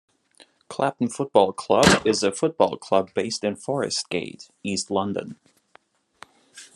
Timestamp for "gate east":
4.09-4.89